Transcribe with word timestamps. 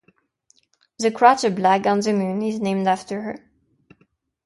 The 0.97 1.11
crater 1.11 1.51
Blagg 1.51 1.85
on 1.85 1.99
the 1.99 2.11
Moon 2.11 2.41
is 2.41 2.59
named 2.59 2.87
after 2.87 3.21
her. 3.21 3.51